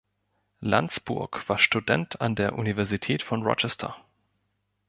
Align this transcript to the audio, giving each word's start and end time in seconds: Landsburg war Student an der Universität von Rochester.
Landsburg 0.61 1.47
war 1.47 1.59
Student 1.59 2.21
an 2.21 2.33
der 2.35 2.55
Universität 2.57 3.21
von 3.21 3.43
Rochester. 3.43 3.95